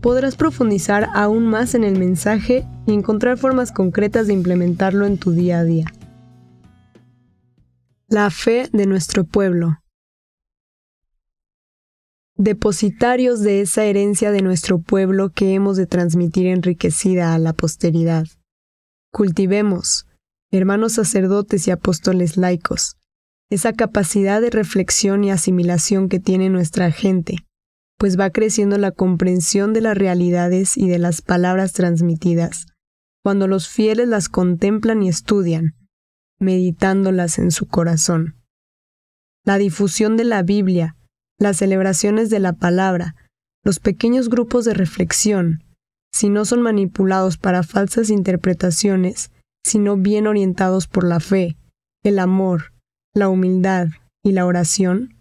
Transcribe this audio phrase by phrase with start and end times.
[0.00, 5.32] podrás profundizar aún más en el mensaje y encontrar formas concretas de implementarlo en tu
[5.32, 5.86] día a día.
[8.08, 9.78] La fe de nuestro pueblo.
[12.36, 18.26] Depositarios de esa herencia de nuestro pueblo que hemos de transmitir enriquecida a la posteridad.
[19.10, 20.06] Cultivemos,
[20.52, 22.96] hermanos sacerdotes y apóstoles laicos,
[23.50, 27.47] esa capacidad de reflexión y asimilación que tiene nuestra gente
[27.98, 32.66] pues va creciendo la comprensión de las realidades y de las palabras transmitidas,
[33.24, 35.74] cuando los fieles las contemplan y estudian,
[36.38, 38.36] meditándolas en su corazón.
[39.44, 40.96] La difusión de la Biblia,
[41.38, 43.16] las celebraciones de la palabra,
[43.64, 45.64] los pequeños grupos de reflexión,
[46.12, 49.30] si no son manipulados para falsas interpretaciones,
[49.64, 51.56] sino bien orientados por la fe,
[52.04, 52.72] el amor,
[53.14, 53.88] la humildad
[54.24, 55.17] y la oración,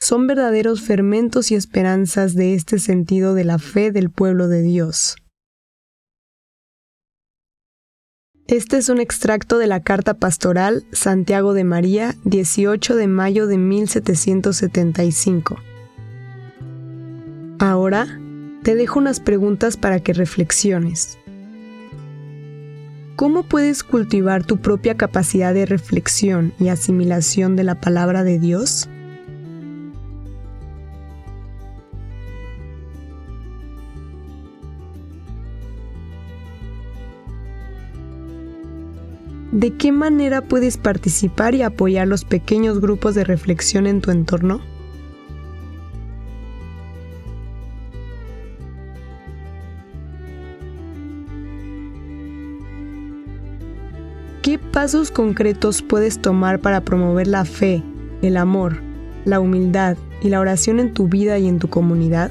[0.00, 5.16] son verdaderos fermentos y esperanzas de este sentido de la fe del pueblo de Dios.
[8.46, 13.58] Este es un extracto de la carta pastoral Santiago de María, 18 de mayo de
[13.58, 15.56] 1775.
[17.60, 18.18] Ahora
[18.64, 21.18] te dejo unas preguntas para que reflexiones.
[23.14, 28.88] ¿Cómo puedes cultivar tu propia capacidad de reflexión y asimilación de la palabra de Dios?
[39.52, 44.60] ¿De qué manera puedes participar y apoyar los pequeños grupos de reflexión en tu entorno?
[54.42, 57.82] ¿Qué pasos concretos puedes tomar para promover la fe,
[58.22, 58.80] el amor,
[59.24, 62.30] la humildad y la oración en tu vida y en tu comunidad?